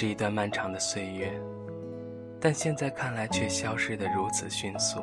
[0.00, 1.28] 是一段漫长的岁月，
[2.40, 5.02] 但现在看来却消失得如此迅速。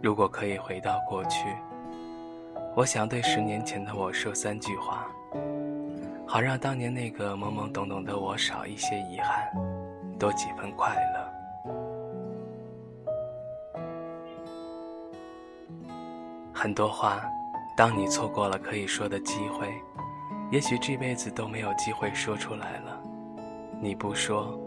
[0.00, 1.48] 如果可以回到过去，
[2.76, 5.08] 我想对十年前的我说三句话，
[6.24, 9.50] 好让当年那个懵懵懂懂的我少一些遗憾，
[10.20, 11.28] 多几分快乐。
[16.54, 17.28] 很多话，
[17.76, 19.66] 当你错过了可以说的机会，
[20.52, 23.02] 也许这辈子都没有机会说出来了。
[23.80, 24.58] 你不说，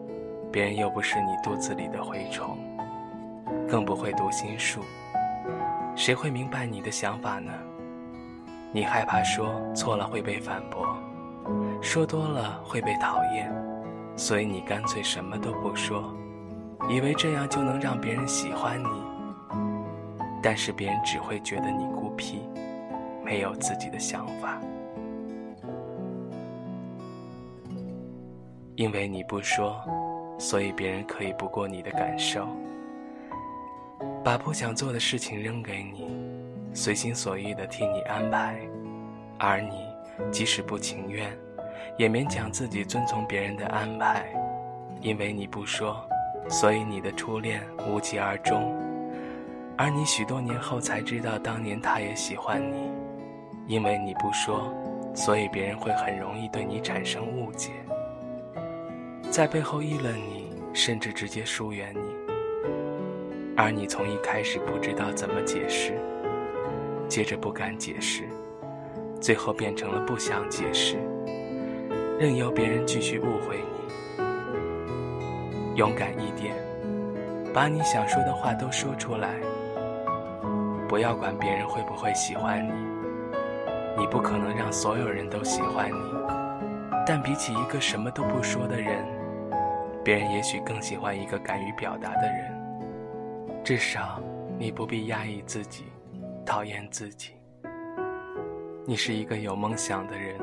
[0.53, 2.57] 别人又不是你肚子里的蛔虫，
[3.69, 4.79] 更不会读心术，
[5.97, 7.51] 谁会明白你的想法呢？
[8.71, 10.95] 你害怕说错了会被反驳，
[11.81, 13.53] 说多了会被讨厌，
[14.15, 16.15] 所以你干脆什么都不说，
[16.87, 18.87] 以为这样就能让别人喜欢你。
[20.41, 22.47] 但是别人只会觉得你孤僻，
[23.25, 24.57] 没有自己的想法。
[28.81, 29.79] 因为你不说，
[30.39, 32.47] 所以别人可以不过你的感受，
[34.23, 36.07] 把不想做的事情扔给你，
[36.73, 38.59] 随心所欲的替你安排，
[39.37, 39.85] 而你
[40.31, 41.31] 即使不情愿，
[41.95, 44.25] 也勉强自己遵从别人的安排。
[44.99, 46.03] 因为你不说，
[46.49, 48.75] 所以你的初恋无疾而终。
[49.77, 52.89] 而你许多年后才知道，当年他也喜欢你，
[53.67, 54.73] 因为你不说，
[55.13, 57.69] 所以别人会很容易对你产生误解，
[59.31, 62.01] 在背后议论你，甚至直接疏远你。
[63.55, 65.93] 而你从一开始不知道怎么解释，
[67.07, 68.27] 接着不敢解释，
[69.21, 70.97] 最后变成了不想解释，
[72.19, 74.25] 任由别人继续误会你。
[75.77, 76.53] 勇敢一点，
[77.53, 79.39] 把你想说的话都说出来。
[80.89, 82.73] 不要管别人会不会喜欢你，
[83.97, 85.95] 你不可能让所有人都喜欢你，
[87.07, 89.05] 但比起一个什么都不说的人，
[90.03, 93.63] 别人也许更喜欢一个敢于表达的人。
[93.63, 94.21] 至少，
[94.57, 95.85] 你不必压抑自己，
[96.45, 97.33] 讨厌自己。
[98.85, 100.35] 你是一个有梦想的人，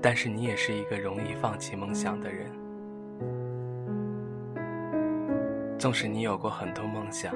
[0.00, 2.46] 但是你也是一个容易放弃梦想的人。
[5.78, 7.34] 纵使你有过很多梦想。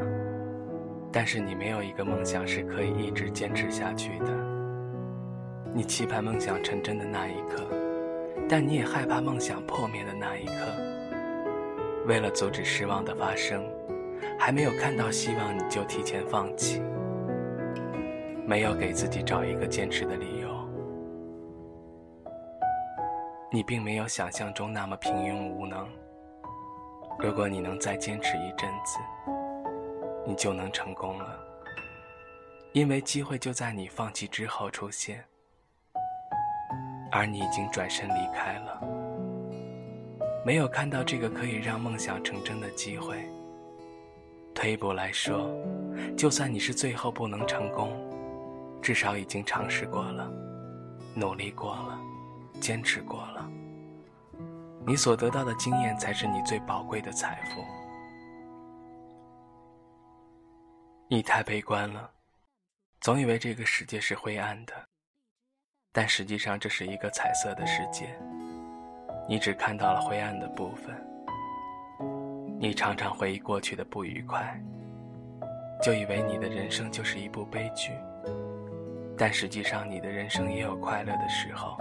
[1.17, 4.27] 但是你没有一个梦想是可以一直坚持下去的。
[5.73, 7.69] 你期盼梦想成真的那一刻，
[8.49, 10.94] 但你也害怕梦想破灭的那一刻。
[12.07, 13.65] 为了阻止失望的发生，
[14.39, 16.83] 还没有看到希望你就提前放弃，
[18.47, 20.49] 没有给自己找一个坚持的理由。
[23.51, 25.89] 你并没有想象中那么平庸无能。
[27.19, 28.99] 如果你能再坚持一阵子。
[30.27, 31.39] 你就能成功了，
[32.73, 35.23] 因为机会就在你放弃之后出现，
[37.13, 38.81] 而你已经转身离开了，
[40.45, 43.27] 没有看到这个可以让梦想成真的机会。
[44.55, 45.51] 退一步来说，
[46.17, 47.91] 就算你是最后不能成功，
[48.83, 50.31] 至少已经尝试过了，
[51.15, 51.99] 努力过了，
[52.61, 53.51] 坚持过了，
[54.87, 57.65] 你所得到的经验才是你最宝贵的财富。
[61.09, 62.11] 你太悲观了，
[63.01, 64.75] 总以为这个世界是灰暗的，
[65.91, 68.15] 但实际上这是一个彩色的世界。
[69.29, 70.95] 你只看到了灰暗的部分。
[72.59, 74.61] 你常常回忆过去的不愉快，
[75.83, 77.93] 就以为你的人生就是一部悲剧。
[79.17, 81.77] 但实际上，你的人生也有快乐的时候，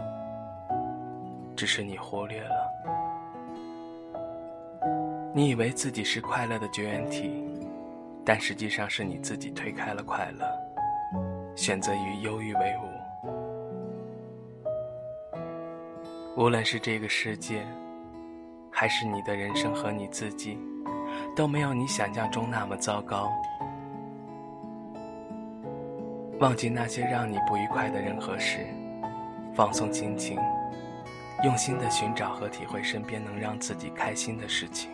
[1.56, 2.70] 只是你忽略了。
[5.34, 7.44] 你以为自己是快乐的绝缘体。
[8.26, 10.48] 但实际上是你自己推开了快乐，
[11.58, 12.93] 选择与忧郁为伍。
[16.36, 17.64] 无论是这个世界，
[18.72, 20.58] 还是你的人生和你自己，
[21.36, 23.32] 都没有你想象中那么糟糕。
[26.40, 28.66] 忘记那些让你不愉快的人和事，
[29.54, 30.40] 放松心情，
[31.44, 34.90] 用心的寻找和体会身边能让自己开心的事情。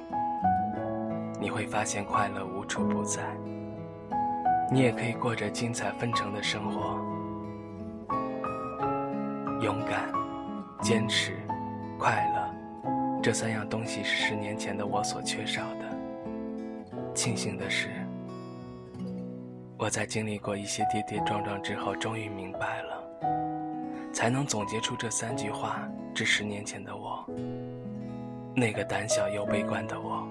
[1.39, 3.23] 你会发现快乐无处不在，
[4.69, 6.99] 你也可以过着精彩纷呈的生活。
[9.61, 10.11] 勇敢、
[10.81, 11.33] 坚持、
[11.97, 17.13] 快乐，这三样东西是十年前的我所缺少的。
[17.13, 17.89] 庆幸的是，
[19.77, 23.03] 我在经历过一些跌跌撞撞之后，终于明白了，
[24.13, 25.85] 才能总结出这三句话，
[26.15, 27.25] 致十年前的我，
[28.55, 30.25] 那个胆小又悲观的我。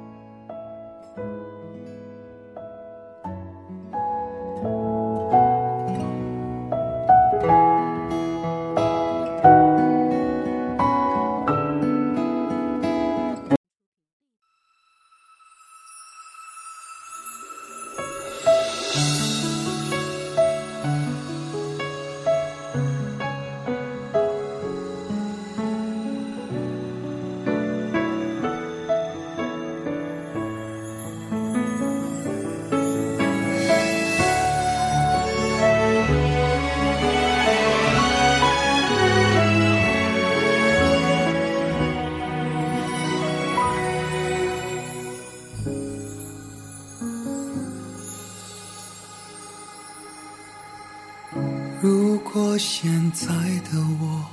[52.58, 53.26] 现在
[53.70, 54.24] 的我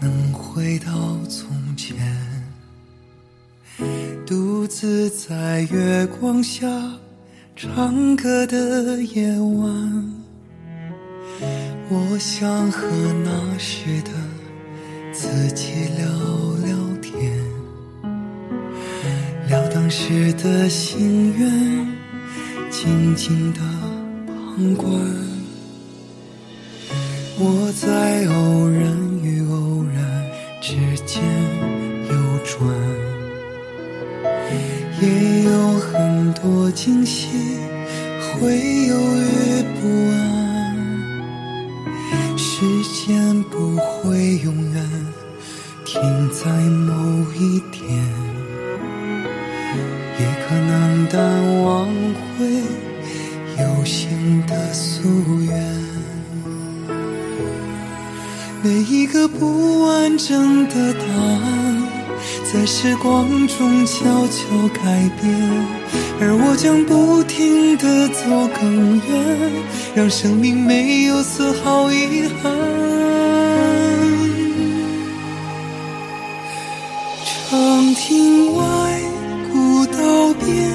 [0.00, 1.94] 能回到从前，
[4.26, 6.66] 独自在月光下
[7.54, 10.12] 唱歌的夜晚，
[11.90, 12.88] 我想和
[13.22, 14.10] 那时的
[15.12, 16.06] 自己聊
[16.64, 17.30] 聊天，
[19.48, 21.86] 聊当时的心愿，
[22.70, 23.60] 静静的
[24.26, 25.43] 旁观。
[27.36, 29.98] 我在偶然与偶然
[30.60, 31.20] 之间
[32.08, 32.14] 游
[32.44, 32.62] 转，
[35.00, 37.28] 也有很多惊喜，
[38.40, 40.14] 会犹豫不安。
[42.36, 42.64] 时
[43.04, 44.88] 间不会永远
[45.84, 46.00] 停
[46.30, 46.94] 在某
[47.32, 47.82] 一点，
[60.74, 61.82] 的答案，
[62.52, 65.32] 在时光中悄悄改变，
[66.20, 68.24] 而我将不停地走
[68.60, 69.52] 更远，
[69.94, 72.52] 让生命没有丝毫遗憾。
[77.50, 79.00] 长亭外，
[79.52, 80.73] 古道边，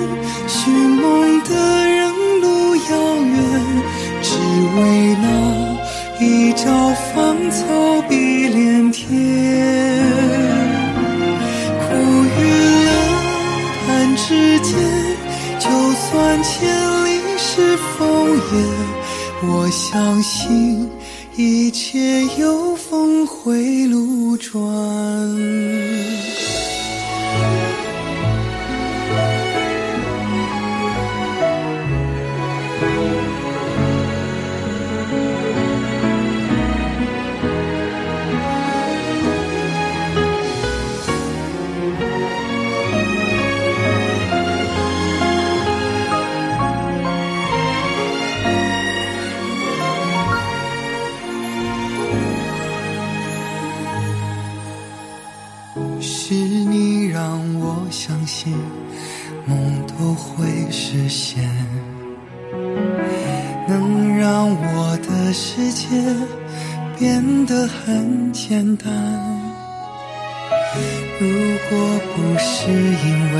[19.69, 20.89] 我相信
[21.35, 24.59] 一切有峰回路转。
[60.91, 61.47] 会实现，
[63.67, 65.85] 能让我的世界
[66.97, 68.91] 变得很简单。
[71.19, 71.27] 如
[71.69, 71.77] 果
[72.15, 73.37] 不是因为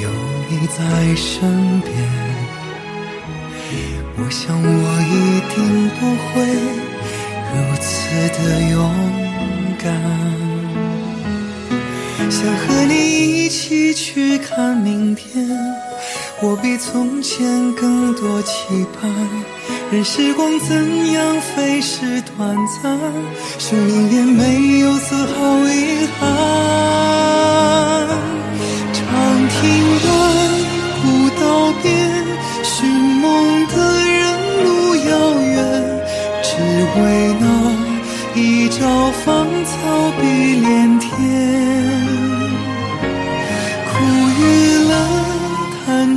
[0.00, 0.08] 有
[0.48, 0.80] 你在
[1.14, 1.92] 身边，
[4.16, 5.14] 我想我一
[5.54, 5.58] 定
[6.00, 6.32] 不会
[7.52, 7.92] 如此
[8.38, 8.80] 的勇
[9.78, 9.84] 敢。
[12.30, 12.94] 想和你
[13.44, 15.46] 一起去看明天，
[16.42, 19.10] 我比从前更多期盼。
[19.90, 22.98] 任时光怎样飞逝短暂，
[23.58, 25.99] 生命也没有丝毫遗憾。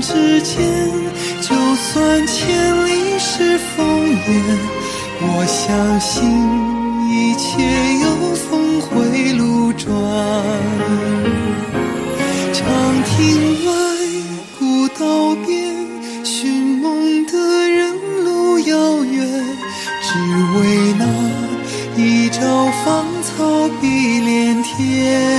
[0.03, 0.61] 之间，
[1.39, 3.79] 就算千里是烽
[4.27, 4.59] 烟，
[5.21, 6.27] 我相信
[7.09, 7.47] 一切
[8.03, 8.05] 有
[8.35, 9.87] 峰回路转。
[12.51, 12.61] 长
[13.05, 13.15] 亭
[13.65, 13.71] 外，
[14.59, 14.61] 古
[14.99, 15.53] 道边，
[16.25, 17.31] 寻梦的
[17.69, 17.95] 人
[18.25, 19.25] 路遥远，
[20.01, 20.09] 只
[20.59, 21.03] 为那
[21.95, 22.41] 一朝
[22.83, 25.32] 芳草碧连天。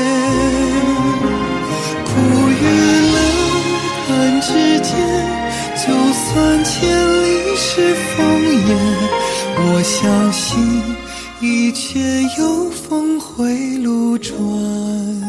[11.94, 15.23] 一切有峰回路转。